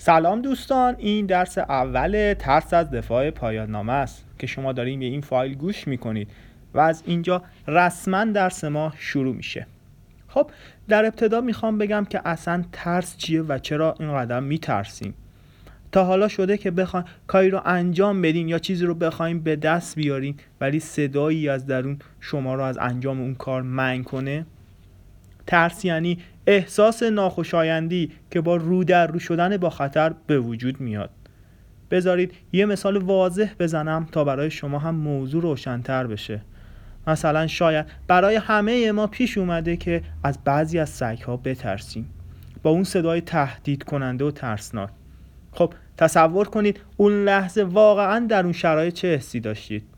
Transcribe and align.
سلام 0.00 0.42
دوستان 0.42 0.94
این 0.98 1.26
درس 1.26 1.58
اول 1.58 2.34
ترس 2.38 2.74
از 2.74 2.90
دفاع 2.90 3.30
پایان 3.30 3.70
نامه 3.70 3.92
است 3.92 4.24
که 4.38 4.46
شما 4.46 4.72
داریم 4.72 5.00
به 5.00 5.06
این 5.06 5.20
فایل 5.20 5.54
گوش 5.54 5.88
می‌کنید 5.88 6.28
و 6.74 6.80
از 6.80 7.02
اینجا 7.06 7.42
رسما 7.68 8.24
درس 8.24 8.64
ما 8.64 8.92
شروع 8.98 9.34
میشه. 9.34 9.66
خب 10.28 10.50
در 10.88 11.04
ابتدا 11.04 11.40
می‌خوام 11.40 11.78
بگم 11.78 12.06
که 12.10 12.20
اصلا 12.24 12.64
ترس 12.72 13.16
چیه 13.16 13.42
و 13.42 13.58
چرا 13.58 13.94
اینقدر 14.00 14.40
میترسیم؟ 14.40 15.14
تا 15.92 16.04
حالا 16.04 16.28
شده 16.28 16.58
که 16.58 16.70
بخوایم 16.70 17.06
کاری 17.26 17.50
رو 17.50 17.60
انجام 17.64 18.22
بدین 18.22 18.48
یا 18.48 18.58
چیزی 18.58 18.86
رو 18.86 18.94
بخوایم 18.94 19.40
به 19.40 19.56
دست 19.56 19.96
بیارین 19.96 20.34
ولی 20.60 20.80
صدایی 20.80 21.48
از 21.48 21.66
درون 21.66 21.98
شما 22.20 22.54
رو 22.54 22.62
از 22.62 22.78
انجام 22.78 23.20
اون 23.20 23.34
کار 23.34 23.62
منع 23.62 24.02
کنه؟ 24.02 24.46
ترس 25.46 25.84
یعنی 25.84 26.18
احساس 26.50 27.02
ناخوشایندی 27.02 28.10
که 28.30 28.40
با 28.40 28.56
رو 28.56 28.84
در 28.84 29.06
رو 29.06 29.18
شدن 29.18 29.56
با 29.56 29.70
خطر 29.70 30.14
به 30.26 30.38
وجود 30.38 30.80
میاد. 30.80 31.10
بذارید 31.90 32.32
یه 32.52 32.66
مثال 32.66 32.96
واضح 32.96 33.54
بزنم 33.58 34.06
تا 34.12 34.24
برای 34.24 34.50
شما 34.50 34.78
هم 34.78 34.94
موضوع 34.94 35.42
روشنتر 35.42 36.06
بشه. 36.06 36.40
مثلا 37.06 37.46
شاید 37.46 37.86
برای 38.06 38.36
همه 38.36 38.92
ما 38.92 39.06
پیش 39.06 39.38
اومده 39.38 39.76
که 39.76 40.02
از 40.24 40.38
بعضی 40.44 40.78
از 40.78 40.88
سگ 40.88 41.18
ها 41.26 41.36
بترسیم. 41.36 42.10
با 42.62 42.70
اون 42.70 42.84
صدای 42.84 43.20
تهدید 43.20 43.82
کننده 43.82 44.24
و 44.24 44.30
ترسناک. 44.30 44.90
خب 45.52 45.74
تصور 45.96 46.48
کنید 46.48 46.80
اون 46.96 47.24
لحظه 47.24 47.64
واقعا 47.64 48.26
در 48.26 48.42
اون 48.42 48.52
شرایط 48.52 48.94
چه 48.94 49.14
حسی 49.14 49.40
داشتید؟ 49.40 49.97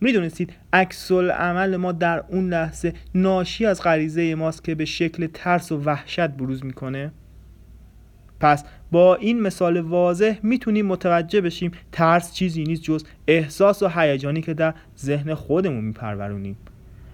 می‌دونستید 0.00 0.52
عکس 0.72 1.12
عمل 1.12 1.76
ما 1.76 1.92
در 1.92 2.24
اون 2.28 2.48
لحظه 2.48 2.92
ناشی 3.14 3.66
از 3.66 3.82
غریزه 3.82 4.34
ماست 4.34 4.64
که 4.64 4.74
به 4.74 4.84
شکل 4.84 5.26
ترس 5.34 5.72
و 5.72 5.76
وحشت 5.76 6.28
بروز 6.28 6.64
می‌کنه. 6.64 7.12
پس 8.40 8.64
با 8.90 9.14
این 9.14 9.40
مثال 9.40 9.80
واضح 9.80 10.38
می‌تونیم 10.42 10.86
متوجه 10.86 11.40
بشیم 11.40 11.70
ترس 11.92 12.34
چیزی 12.34 12.64
نیست 12.64 12.82
جز 12.82 13.04
احساس 13.26 13.82
و 13.82 13.88
هیجانی 13.88 14.40
که 14.40 14.54
در 14.54 14.74
ذهن 14.98 15.34
خودمون 15.34 15.84
میپرورونیم. 15.84 16.56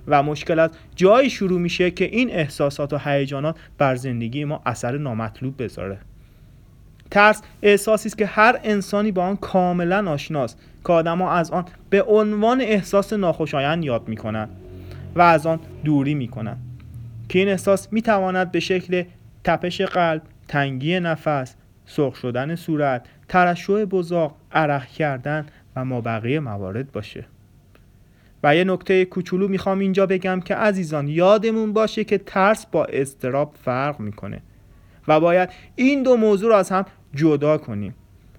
و 0.08 0.22
مشکل 0.22 0.58
از 0.58 0.70
جایی 0.96 1.30
شروع 1.30 1.60
میشه 1.60 1.90
که 1.90 2.04
این 2.04 2.30
احساسات 2.30 2.92
و 2.92 2.98
هیجانات 2.98 3.56
بر 3.78 3.94
زندگی 3.94 4.44
ما 4.44 4.62
اثر 4.66 4.98
نامطلوب 4.98 5.62
بذاره. 5.62 5.98
ترس 7.12 7.42
احساسی 7.62 8.08
است 8.08 8.18
که 8.18 8.26
هر 8.26 8.60
انسانی 8.64 9.12
با 9.12 9.22
آن 9.24 9.36
کاملا 9.36 10.10
آشناست 10.10 10.58
که 10.86 10.92
آدما 10.92 11.30
از 11.30 11.50
آن 11.50 11.64
به 11.90 12.02
عنوان 12.02 12.60
احساس 12.60 13.12
ناخوشایند 13.12 13.84
یاد 13.84 14.08
می‌کنند 14.08 14.48
و 15.14 15.22
از 15.22 15.46
آن 15.46 15.60
دوری 15.84 16.14
می‌کنند. 16.14 16.58
که 17.28 17.38
این 17.38 17.48
احساس 17.48 17.88
می‌تواند 17.92 18.52
به 18.52 18.60
شکل 18.60 19.04
تپش 19.44 19.80
قلب 19.80 20.22
تنگی 20.48 21.00
نفس 21.00 21.54
سرخ 21.86 22.16
شدن 22.16 22.54
صورت 22.54 23.06
ترشح 23.28 23.84
بزاق 23.84 24.36
عرق 24.52 24.86
کردن 24.86 25.46
و 25.76 25.84
ما 25.84 26.00
بقیه 26.00 26.40
موارد 26.40 26.92
باشه. 26.92 27.24
و 28.42 28.56
یه 28.56 28.64
نکته 28.64 29.04
کوچولو 29.04 29.48
می‌خوام 29.48 29.78
اینجا 29.78 30.06
بگم 30.06 30.40
که 30.40 30.54
عزیزان 30.54 31.08
یادمون 31.08 31.72
باشه 31.72 32.04
که 32.04 32.18
ترس 32.18 32.66
با 32.66 32.84
استراب 32.84 33.54
فرق 33.64 34.00
می‌کنه. 34.00 34.42
و 35.08 35.20
باید 35.20 35.48
این 35.76 36.02
دو 36.02 36.16
موضوع 36.16 36.50
را 36.50 36.58
از 36.58 36.70
هم 36.70 36.84
جدا 37.14 37.58
کنیم. 37.58 37.94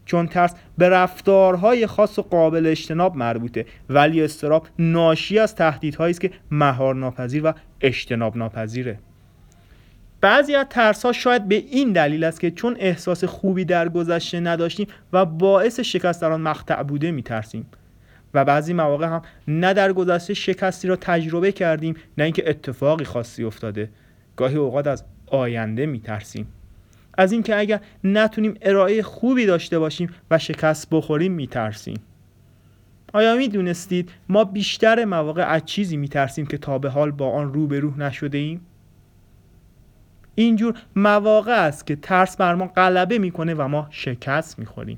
چون 0.06 0.28
ترس 0.28 0.56
به 0.78 0.90
رفتارهای 0.90 1.88
خاص 1.88 2.20
و 2.20 2.22
قابل 2.22 2.68
اجتناب 2.68 3.16
مربوطه 3.16 3.66
ولی 3.90 4.24
استراب 4.24 4.68
ناشی 4.80 5.40
از 5.40 5.56
تهدیدهایی 5.56 6.12
است 6.12 6.22
که 6.22 6.32
مهار 6.52 6.96
ناپذیر 6.96 7.46
و 7.46 7.54
اجتناب 7.82 8.38
ناپذیره 8.38 9.00
بعضی 10.22 10.56
از 10.56 10.66
ترس 10.70 11.06
ها 11.06 11.12
شاید 11.12 11.48
به 11.48 11.56
این 11.56 11.92
دلیل 11.92 12.24
است 12.24 12.40
که 12.40 12.52
چون 12.52 12.76
احساس 12.80 13.24
خوبی 13.24 13.66
در 13.66 13.90
گذشته 13.90 14.40
نداشتیم 14.40 14.88
و 15.14 15.26
باعث 15.26 15.80
شکست 15.80 16.22
در 16.22 16.32
آن 16.32 16.42
مقطع 16.42 16.84
بوده 16.84 17.12
میترسیم. 17.12 17.66
و 18.34 18.46
بعضی 18.46 18.74
مواقع 18.74 19.08
هم 19.08 19.22
نه 19.48 19.74
در 19.74 19.94
گذشته 19.94 20.34
شکستی 20.34 20.88
را 20.88 20.96
تجربه 20.96 21.52
کردیم 21.52 21.96
نه 22.18 22.24
اینکه 22.24 22.50
اتفاقی 22.50 23.06
خاصی 23.06 23.44
افتاده. 23.44 23.90
گاهی 24.36 24.56
اوقات 24.56 24.88
از 24.88 25.04
آینده 25.28 25.86
میترسیم. 25.86 26.48
از 27.18 27.32
اینکه 27.32 27.60
اگر 27.60 27.80
نتونیم 28.04 28.54
ارائه 28.62 29.04
خوبی 29.04 29.46
داشته 29.46 29.80
باشیم 29.80 30.10
و 30.32 30.38
شکست 30.38 30.88
بخوریم 30.92 31.32
میترسیم. 31.32 32.00
آیا 33.14 33.36
می‌دونستید 33.36 34.12
ما 34.30 34.44
بیشتر 34.44 35.06
مواقع 35.06 35.44
از 35.44 35.66
چیزی 35.66 35.98
میترسیم 35.98 36.46
که 36.46 36.58
تا 36.58 36.80
به 36.80 36.90
حال 36.90 37.12
با 37.12 37.30
آن 37.30 37.54
روبرو 37.54 37.98
نشده 37.98 38.38
ایم؟ 38.38 38.62
اینجور 40.36 40.74
مواقع 40.96 41.66
است 41.66 41.88
که 41.88 41.96
ترس 41.96 42.38
بر 42.38 42.56
ما 42.56 42.68
غلبه 42.68 43.18
می‌کنه 43.18 43.54
و 43.54 43.68
ما 43.68 43.88
شکست 43.90 44.60
می‌خوریم. 44.60 44.98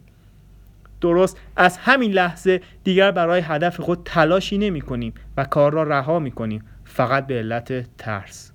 درست 1.02 1.38
از 1.56 1.78
همین 1.78 2.12
لحظه 2.12 2.62
دیگر 2.84 3.12
برای 3.12 3.42
هدف 3.42 3.80
خود 3.80 4.02
تلاشی 4.06 4.58
نمی 4.58 4.82
کنیم 4.82 5.14
و 5.38 5.44
کار 5.44 5.74
را 5.74 5.84
رها 5.84 6.20
می 6.20 6.32
کنیم 6.32 6.64
فقط 6.86 7.28
به 7.28 7.38
علت 7.38 7.97
ترس. 7.97 8.52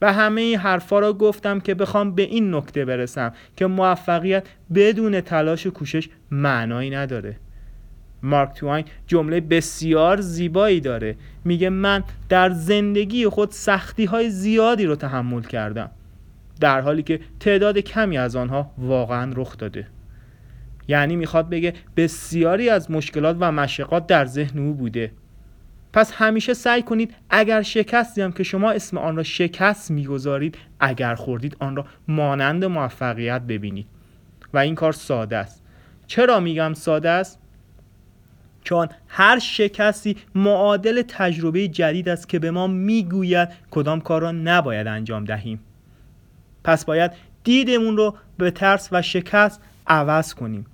و 0.00 0.12
همه 0.12 0.40
این 0.40 0.58
حرفا 0.58 0.98
را 0.98 1.12
گفتم 1.12 1.60
که 1.60 1.74
بخوام 1.74 2.14
به 2.14 2.22
این 2.22 2.54
نکته 2.54 2.84
برسم 2.84 3.32
که 3.56 3.66
موفقیت 3.66 4.46
بدون 4.74 5.20
تلاش 5.20 5.66
و 5.66 5.70
کوشش 5.70 6.08
معنایی 6.30 6.90
نداره. 6.90 7.36
مارک 8.22 8.54
توین 8.54 8.84
جمله 9.06 9.40
بسیار 9.40 10.20
زیبایی 10.20 10.80
داره. 10.80 11.16
میگه 11.44 11.70
من 11.70 12.04
در 12.28 12.50
زندگی 12.50 13.28
خود 13.28 13.50
سختی 13.50 14.04
های 14.04 14.30
زیادی 14.30 14.86
رو 14.86 14.96
تحمل 14.96 15.42
کردم 15.42 15.90
در 16.60 16.80
حالی 16.80 17.02
که 17.02 17.20
تعداد 17.40 17.78
کمی 17.78 18.18
از 18.18 18.36
آنها 18.36 18.70
واقعا 18.78 19.32
رخ 19.36 19.56
داده. 19.58 19.86
یعنی 20.88 21.16
می‌خواد 21.16 21.48
بگه 21.50 21.74
بسیاری 21.96 22.68
از 22.68 22.90
مشکلات 22.90 23.36
و 23.40 23.52
مشقات 23.52 24.06
در 24.06 24.26
ذهن 24.26 24.58
او 24.58 24.74
بوده. 24.74 25.12
پس 25.96 26.12
همیشه 26.12 26.54
سعی 26.54 26.82
کنید 26.82 27.14
اگر 27.30 27.62
شکستی 27.62 28.22
هم 28.22 28.32
که 28.32 28.42
شما 28.42 28.70
اسم 28.70 28.98
آن 28.98 29.16
را 29.16 29.22
شکست 29.22 29.90
می‌گذارید 29.90 30.58
اگر 30.80 31.14
خوردید 31.14 31.56
آن 31.60 31.76
را 31.76 31.84
مانند 32.08 32.64
موفقیت 32.64 33.40
ببینید. 33.40 33.86
و 34.54 34.58
این 34.58 34.74
کار 34.74 34.92
ساده 34.92 35.36
است. 35.36 35.62
چرا 36.06 36.40
میگم 36.40 36.74
ساده 36.74 37.10
است؟ 37.10 37.38
چون 38.62 38.88
هر 39.08 39.38
شکستی 39.38 40.16
معادل 40.34 41.02
تجربه 41.02 41.68
جدید 41.68 42.08
است 42.08 42.28
که 42.28 42.38
به 42.38 42.50
ما 42.50 42.66
می‌گوید 42.66 43.48
کدام 43.70 44.00
کار 44.00 44.22
را 44.22 44.32
نباید 44.32 44.86
انجام 44.86 45.24
دهیم. 45.24 45.60
پس 46.64 46.84
باید 46.84 47.10
دیدمون 47.44 47.96
رو 47.96 48.16
به 48.38 48.50
ترس 48.50 48.88
و 48.92 49.02
شکست 49.02 49.60
عوض 49.86 50.34
کنیم 50.34 50.66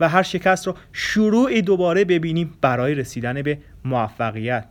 و 0.00 0.08
هر 0.08 0.22
شکست 0.22 0.66
رو 0.66 0.74
شروعی 0.92 1.62
دوباره 1.62 2.04
ببینیم 2.04 2.54
برای 2.60 2.94
رسیدن 2.94 3.42
به 3.42 3.58
موفقیت. 3.84 4.66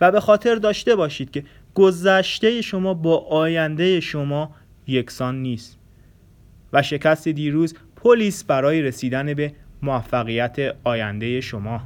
و 0.00 0.12
به 0.12 0.20
خاطر 0.20 0.54
داشته 0.54 0.96
باشید 0.96 1.30
که 1.30 1.44
گذشته 1.74 2.62
شما 2.62 2.94
با 2.94 3.18
آینده 3.18 4.00
شما 4.00 4.50
یکسان 4.86 5.42
نیست. 5.42 5.78
و 6.72 6.82
شکست 6.82 7.28
دیروز 7.28 7.74
پلیس 7.96 8.44
برای 8.44 8.82
رسیدن 8.82 9.34
به 9.34 9.52
موفقیت 9.82 10.56
آینده 10.84 11.40
شما. 11.40 11.82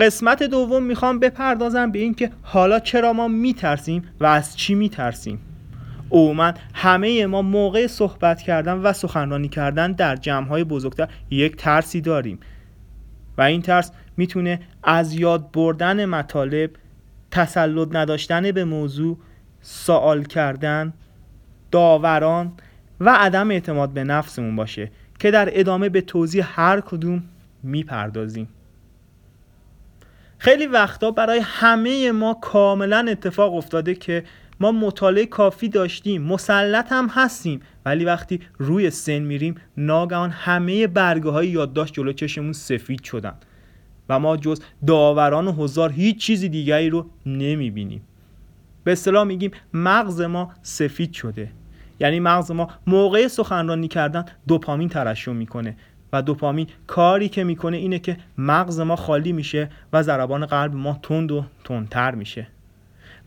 قسمت 0.00 0.42
دوم 0.42 0.82
می‌خوام 0.82 1.18
بپردازم 1.18 1.92
به 1.92 1.98
اینکه 1.98 2.30
حالا 2.42 2.78
چرا 2.78 3.12
ما 3.12 3.28
میترسیم 3.28 4.02
و 4.20 4.26
از 4.26 4.56
چی 4.56 4.74
میترسیم. 4.74 5.38
عموما 6.10 6.52
همه 6.74 7.26
ما 7.26 7.42
موقع 7.42 7.86
صحبت 7.86 8.42
کردن 8.42 8.78
و 8.78 8.92
سخنرانی 8.92 9.48
کردن 9.48 9.92
در 9.92 10.16
جمعهای 10.16 10.64
بزرگتر 10.64 11.08
یک 11.30 11.56
ترسی 11.56 12.00
داریم. 12.00 12.38
و 13.38 13.42
این 13.42 13.62
ترس 13.62 13.92
می‌تونه 14.22 14.60
از 14.82 15.14
یاد 15.14 15.50
بردن 15.52 16.04
مطالب 16.04 16.70
تسلط 17.30 17.88
نداشتن 17.92 18.52
به 18.52 18.64
موضوع 18.64 19.18
سوال 19.60 20.24
کردن 20.24 20.92
داوران 21.70 22.52
و 23.00 23.16
عدم 23.18 23.50
اعتماد 23.50 23.90
به 23.90 24.04
نفسمون 24.04 24.56
باشه 24.56 24.90
که 25.18 25.30
در 25.30 25.48
ادامه 25.52 25.88
به 25.88 26.00
توضیح 26.00 26.60
هر 26.60 26.80
کدوم 26.80 27.22
می‌پردازیم. 27.62 28.48
خیلی 30.38 30.66
وقتا 30.66 31.10
برای 31.10 31.40
همه 31.44 32.12
ما 32.12 32.34
کاملا 32.34 33.06
اتفاق 33.10 33.54
افتاده 33.54 33.94
که 33.94 34.24
ما 34.60 34.72
مطالعه 34.72 35.26
کافی 35.26 35.68
داشتیم 35.68 36.22
مسلط 36.22 36.92
هم 36.92 37.08
هستیم 37.08 37.60
ولی 37.84 38.04
وقتی 38.04 38.40
روی 38.58 38.90
سن 38.90 39.18
میریم 39.18 39.54
ناگهان 39.76 40.30
همه 40.30 40.86
برگه 40.86 41.30
های 41.30 41.48
یادداشت 41.48 41.94
جلو 41.94 42.12
چشمون 42.12 42.52
سفید 42.52 43.04
شدن. 43.04 43.34
و 44.08 44.18
ما 44.18 44.36
جز 44.36 44.60
داوران 44.86 45.48
و 45.48 45.52
هزار 45.52 45.92
هیچ 45.92 46.16
چیزی 46.16 46.48
دیگری 46.48 46.90
رو 46.90 47.06
نمی‌بینیم. 47.26 48.02
به 48.84 48.92
اصطلاح 48.92 49.24
میگیم 49.24 49.50
مغز 49.74 50.20
ما 50.20 50.52
سفید 50.62 51.12
شده. 51.12 51.50
یعنی 52.00 52.20
مغز 52.20 52.50
ما 52.50 52.68
موقع 52.86 53.28
سخنرانی 53.28 53.88
کردن 53.88 54.24
دوپامین 54.48 54.88
ترشح 54.88 55.32
می‌کنه 55.32 55.76
و 56.12 56.22
دوپامین 56.22 56.66
کاری 56.86 57.28
که 57.28 57.44
می‌کنه 57.44 57.76
اینه 57.76 57.98
که 57.98 58.16
مغز 58.38 58.80
ما 58.80 58.96
خالی 58.96 59.32
میشه 59.32 59.70
و 59.92 60.02
ضربان 60.02 60.46
قلب 60.46 60.74
ما 60.74 60.98
تند 61.02 61.32
و 61.32 61.44
تندتر 61.64 62.14
میشه. 62.14 62.46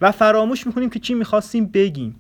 و 0.02 0.12
فراموش 0.12 0.68
می‌کنیم 0.68 0.90
که 0.90 1.00
چی 1.00 1.14
می‌خواستیم 1.14 1.66
بگیم. 1.66 2.16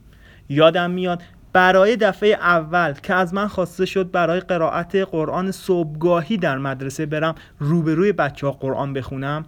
یادم 0.49 0.91
میاد 0.91 1.21
برای 1.55 1.95
دفعه 1.95 2.29
اول 2.29 2.93
که 2.93 3.13
از 3.13 3.33
من 3.33 3.47
خواسته 3.47 3.85
شد 3.85 4.11
برای 4.11 4.39
قرائت 4.39 4.95
قرآن 4.95 5.51
صبحگاهی 5.51 6.37
در 6.37 6.57
مدرسه 6.57 7.05
برم 7.05 7.35
روبروی 7.59 8.11
بچه 8.11 8.47
ها 8.47 8.53
قرآن 8.53 8.93
بخونم. 8.93 9.45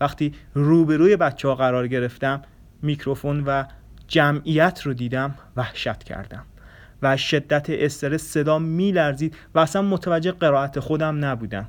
وقتی 0.00 0.34
روبروی 0.54 1.16
بچه 1.16 1.48
ها 1.48 1.54
قرار 1.54 1.88
گرفتم 1.88 2.42
میکروفون 2.82 3.44
و 3.46 3.64
جمعیت 4.08 4.82
رو 4.82 4.94
دیدم 4.94 5.34
وحشت 5.56 6.04
کردم. 6.04 6.44
و 7.02 7.16
شدت 7.16 7.66
استرس 7.70 8.22
صدا 8.22 8.58
میلرزید 8.58 9.36
و 9.54 9.58
اصلا 9.58 9.82
متوجه 9.82 10.32
قرائت 10.32 10.80
خودم 10.80 11.24
نبودم. 11.24 11.68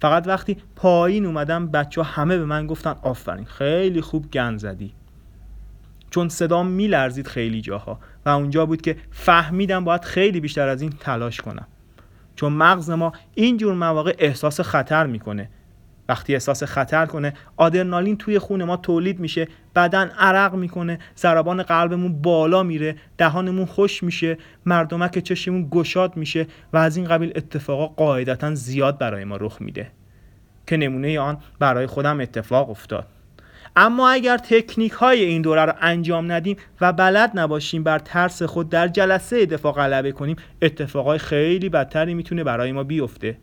فقط 0.00 0.26
وقتی 0.26 0.56
پایین 0.76 1.26
اومدم 1.26 1.66
بچه 1.66 2.02
ها 2.02 2.10
همه 2.10 2.38
به 2.38 2.44
من 2.44 2.66
گفتن 2.66 2.94
آفرین 3.02 3.44
خیلی 3.44 4.00
خوب 4.00 4.30
گن 4.30 4.56
زدی. 4.56 4.92
چون 6.10 6.28
صدا 6.28 6.62
میلرزید 6.62 7.26
خیلی 7.26 7.60
جاها. 7.60 7.98
و 8.26 8.28
اونجا 8.28 8.66
بود 8.66 8.82
که 8.82 8.96
فهمیدم 9.10 9.84
باید 9.84 10.04
خیلی 10.04 10.40
بیشتر 10.40 10.68
از 10.68 10.82
این 10.82 10.92
تلاش 11.00 11.40
کنم. 11.40 11.66
چون 12.36 12.52
مغز 12.52 12.90
ما 12.90 13.12
اینجور 13.34 13.74
مواقع 13.74 14.14
احساس 14.18 14.60
خطر 14.60 15.06
می‌کنه. 15.06 15.50
وقتی 16.08 16.32
احساس 16.34 16.62
خطر 16.62 17.06
کنه 17.06 17.34
آدرنالین 17.56 18.16
توی 18.16 18.38
خون 18.38 18.64
ما 18.64 18.76
تولید 18.76 19.20
میشه 19.20 19.48
بدن 19.74 20.08
عرق 20.08 20.54
می‌کنه 20.54 20.98
ضربان 21.16 21.62
قلبمون 21.62 22.22
بالا 22.22 22.62
میره 22.62 22.96
دهانمون 23.18 23.66
خوش 23.66 24.02
میشه 24.02 24.38
مردمک 24.66 25.18
چشممون 25.18 25.68
گشاد 25.70 26.16
میشه 26.16 26.46
و 26.72 26.76
از 26.76 26.96
این 26.96 27.06
قبیل 27.06 27.32
اتفاقا 27.36 27.86
قاعدتا 27.86 28.54
زیاد 28.54 28.98
برای 28.98 29.24
ما 29.24 29.36
رخ 29.36 29.56
میده. 29.60 29.90
که 30.66 30.76
نمونه 30.76 31.20
آن 31.20 31.38
برای 31.58 31.86
خودم 31.86 32.20
اتفاق 32.20 32.70
افتاد. 32.70 33.06
اما 33.76 34.10
اگر 34.10 34.38
تکنیک 34.38 34.92
های 34.92 35.24
این 35.24 35.42
دوره 35.42 35.64
رو 35.64 35.72
انجام 35.80 36.32
ندیم 36.32 36.56
و 36.80 36.92
بلد 36.92 37.30
نباشیم 37.34 37.82
بر 37.82 37.98
ترس 37.98 38.42
خود 38.42 38.68
در 38.68 38.88
جلسه 38.88 39.46
دفاع 39.46 39.72
غلبه 39.72 40.12
کنیم 40.12 40.36
اتفاقای 40.62 41.18
خیلی 41.18 41.68
بدتری 41.68 42.14
می‌تونه 42.14 42.44
برای 42.44 42.72
ما 42.72 42.84
بیفته 42.84 43.38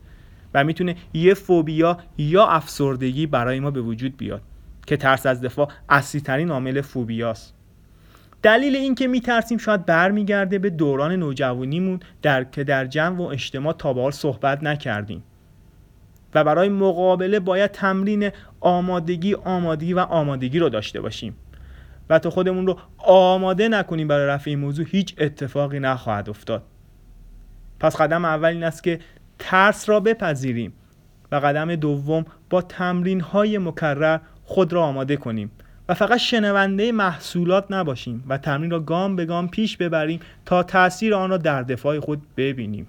و 0.54 0.64
می‌تونه 0.64 0.96
یه 1.14 1.34
فوبیا 1.34 1.98
یا 2.18 2.46
افسردگی 2.46 3.28
برای 3.28 3.60
ما 3.60 3.72
به 3.72 3.82
وجود 3.82 4.18
بیاد 4.18 4.42
که 4.88 4.98
ترس 4.98 5.26
از 5.26 5.42
دفاع 5.42 5.68
اصلی 5.90 6.22
ترین 6.22 6.52
عامل 6.52 6.82
فوبیاست. 6.82 7.54
دلیل 8.42 8.76
اینکه 8.76 9.08
میترسیم 9.08 9.58
شاید 9.58 9.86
برمیگرده 9.86 10.60
به 10.60 10.70
دوران 10.70 11.12
نوجوانیمون 11.12 12.00
در 12.22 12.44
که 12.44 12.64
در 12.64 12.86
جمع 12.86 13.20
و 13.20 13.22
اجتماع 13.22 13.74
تا 13.74 14.12
صحبت 14.12 14.64
نکردیم. 14.64 15.24
و 16.36 16.44
برای 16.44 16.70
مقابله 16.70 17.40
باید 17.40 17.72
تمرین 17.72 18.30
آمادگی 18.60 19.34
آمادگی 19.34 19.94
و 19.94 20.00
آمادگی 20.00 20.60
رو 20.60 20.70
داشته 20.70 21.02
باشیم. 21.02 21.36
و 22.10 22.20
تا 22.20 22.30
خودمون 22.30 22.68
رو 22.68 22.78
آماده 22.98 23.68
نکنیم 23.68 24.08
برای 24.08 24.28
رفع 24.28 24.50
این 24.50 24.60
موضوع 24.60 24.86
هیچ 24.90 25.16
اتفاقی 25.18 25.80
نخواهد 25.80 26.30
افتاد. 26.30 26.64
پس 27.80 27.96
قدم 27.96 28.26
اول 28.26 28.50
این 28.50 28.64
است 28.64 28.84
که 28.84 29.00
ترس 29.40 29.90
را 29.90 30.00
بپذیریم 30.00 30.74
و 31.32 31.36
قدم 31.36 31.76
دوم 31.76 32.26
با 32.50 32.62
تمرین 32.62 33.22
های 33.22 33.58
مکرر 33.58 34.20
خود 34.44 34.74
را 34.74 34.84
آماده 34.84 35.18
کنیم. 35.18 35.52
و 35.90 35.94
فقط 35.94 36.18
شنونده 36.18 36.92
محصولات 36.92 37.66
نباشیم 37.70 38.24
و 38.30 38.38
تمرین 38.38 38.72
را 38.72 38.80
گام 38.80 39.16
به 39.16 39.26
گام 39.26 39.48
پیش 39.48 39.78
ببریم 39.78 40.20
تا 40.46 40.64
تاثیر 40.64 41.16
آن 41.16 41.30
را 41.30 41.38
در 41.38 41.62
دفاع 41.62 42.00
خود 42.00 42.22
ببینیم. 42.38 42.88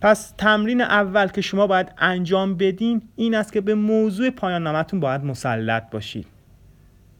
پس 0.00 0.34
تمرین 0.38 0.80
اول 0.80 1.26
که 1.26 1.40
شما 1.40 1.66
باید 1.66 1.92
انجام 1.98 2.54
بدین 2.54 3.02
این 3.16 3.34
است 3.34 3.52
که 3.52 3.60
به 3.60 3.74
موضوع 3.74 4.30
پایان 4.30 4.62
نامتون 4.62 5.00
باید 5.00 5.24
مسلط 5.24 5.90
باشید. 5.90 6.26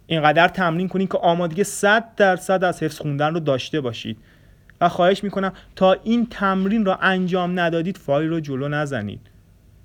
اینقدر 0.07 0.49
تمرین 0.49 0.89
کنید 0.89 1.13
که 1.13 1.19
آمادگی 1.19 1.65
100 1.65 2.15
درصد 2.17 2.65
از 2.65 2.83
حفظ 2.83 2.99
خوندن 2.99 3.35
رو 3.35 3.41
داشته 3.41 3.81
باشید. 3.81 4.19
و 4.81 4.89
خواهش 4.89 5.25
می‌کنم 5.25 5.53
تا 5.77 5.93
این 5.93 6.27
تمرین 6.31 6.85
را 6.85 6.97
انجام 6.97 7.61
ندادید 7.61 7.97
فایل 7.97 8.31
رو 8.31 8.41
جلو 8.41 8.69
نزنید. 8.69 9.21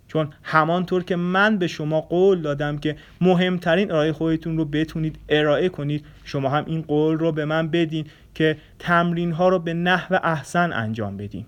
چون 0.07 0.33
همانطور 0.43 1.03
که 1.03 1.15
من 1.15 1.57
به 1.57 1.67
شما 1.67 2.01
قول 2.01 2.41
دادم 2.41 2.77
که 2.77 2.95
مهمترین 3.21 3.91
ارائه 3.91 4.11
خودتون 4.11 4.57
رو 4.57 4.65
بتونید 4.65 5.19
ارائه 5.29 5.69
کنید 5.69 6.05
شما 6.23 6.49
هم 6.49 6.63
این 6.67 6.81
قول 6.81 7.17
رو 7.17 7.31
به 7.31 7.45
من 7.45 7.67
بدین 7.67 8.05
که 8.35 8.57
تمرین 8.79 9.31
ها 9.31 9.49
رو 9.49 9.59
به 9.59 9.73
نحو 9.73 10.19
احسن 10.23 10.73
انجام 10.73 11.17
بدین. 11.17 11.45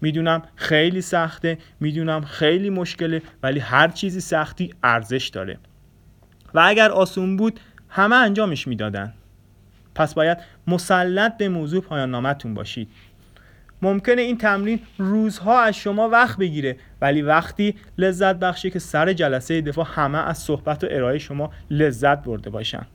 می‌دونم 0.00 0.42
خیلی 0.56 1.00
سخته 1.00 1.58
می‌دونم 1.80 2.20
خیلی 2.20 2.70
مشکله 2.70 3.22
ولی 3.42 3.58
هر 3.58 3.88
چیزی 3.88 4.20
سختی 4.20 4.74
ارزش 4.82 5.28
داره. 5.28 5.58
و 6.54 6.60
اگر 6.64 6.90
آسون 6.90 7.36
بود 7.36 7.60
همه 7.88 8.16
انجامش 8.16 8.68
می‌دادن. 8.68 9.14
پس 9.94 10.14
باید 10.14 10.38
مسلط 10.66 11.36
به 11.36 11.48
موضوع 11.48 11.82
پایان 11.82 12.10
نامتون 12.10 12.54
باشید. 12.54 12.88
ممکنه 13.82 14.22
این 14.22 14.38
تمرین 14.38 14.80
روزها 14.98 15.60
از 15.60 15.76
شما 15.76 16.08
وقت 16.08 16.38
بگیره 16.38 16.76
ولی 17.00 17.22
وقتی 17.22 17.74
لذت 17.98 18.36
بخشه 18.36 18.70
که 18.70 18.78
سر 18.78 19.12
جلسه 19.12 19.60
دفاع 19.60 19.86
همه 19.94 20.18
از 20.18 20.38
صحبت 20.38 20.84
و 20.84 20.86
ارائه 20.90 21.18
شما 21.18 21.50
لذت 21.70 22.24
برده 22.24 22.50
باشن. 22.50 22.86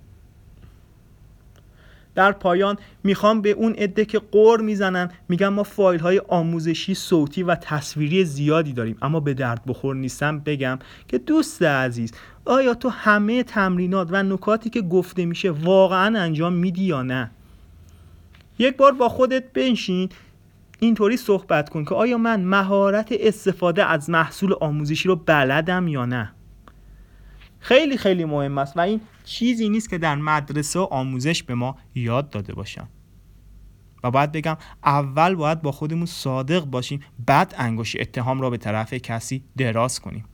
در 2.15 2.31
پایان 2.31 2.77
می‌خوام 3.03 3.41
به 3.41 3.49
اون 3.49 3.73
عده 3.73 4.05
که 4.05 4.19
قور 4.19 4.61
می‌زنن 4.61 5.11
میگن 5.29 5.47
ما 5.47 5.63
فایل 5.63 5.99
های 5.99 6.21
آموزشی 6.27 6.93
صوتی 6.93 7.43
و 7.43 7.55
تصویری 7.55 8.25
زیادی 8.25 8.73
داریم. 8.73 8.97
اما 9.01 9.19
به 9.19 9.33
درد 9.33 9.61
بخور 9.67 9.95
نیستم 9.95 10.39
بگم 10.39 10.79
که 11.07 11.17
دوست 11.17 11.63
عزیز 11.63 12.11
آیا 12.45 12.73
تو 12.73 12.89
همه 12.89 13.43
تمرینات 13.43 14.07
و 14.11 14.23
نکاتی 14.23 14.69
که 14.69 14.81
گفته 14.81 15.25
میشه 15.25 15.51
واقعا 15.51 16.19
انجام 16.19 16.53
میدی 16.53 16.83
یا 16.83 17.01
نه؟ 17.01 17.31
یک 18.59 18.77
بار 18.77 18.91
با 18.91 19.09
خودت 19.09 19.53
بنشین 19.53 20.09
اینطوری 20.79 21.17
صحبت 21.17 21.69
کن 21.69 21.85
که 21.85 21.95
آیا 21.95 22.17
من 22.17 22.41
مهارت 22.41 23.07
استفاده 23.11 23.85
از 23.85 24.09
محصول 24.09 24.53
آموزشی 24.61 25.07
رو 25.07 25.15
بلدم 25.15 25.87
یا 25.87 26.05
نه؟ 26.05 26.31
خیلی 27.61 27.97
خیلی 27.97 28.25
مهم 28.25 28.57
است 28.57 28.77
و 28.77 28.79
این 28.79 29.01
چیزی 29.23 29.69
نیست 29.69 29.89
که 29.89 29.97
در 29.97 30.15
مدرسه 30.15 30.79
و 30.79 30.87
آموزش 30.91 31.43
به 31.43 31.55
ما 31.55 31.77
یاد 31.95 32.29
داده 32.29 32.53
باشن. 32.53 32.87
و 34.03 34.11
باید 34.11 34.31
بگم 34.31 34.57
اول 34.83 35.35
باید 35.35 35.61
با 35.61 35.71
خودمون 35.71 36.05
صادق 36.05 36.65
باشیم 36.65 36.99
بعد 37.25 37.55
انگشت 37.57 37.95
اتهام 37.99 38.41
را 38.41 38.49
به 38.49 38.57
طرف 38.57 38.93
کسی 38.93 39.43
دراز 39.57 39.99
کنیم. 39.99 40.25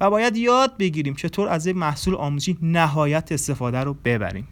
و 0.00 0.10
باید 0.10 0.36
یاد 0.36 0.76
بگیریم 0.78 1.14
چطور 1.14 1.48
از 1.48 1.66
یک 1.66 1.76
محصول 1.76 2.14
آموزشی 2.14 2.58
نهایت 2.62 3.32
استفاده 3.32 3.78
رو 3.78 3.94
ببریم. 3.94 4.48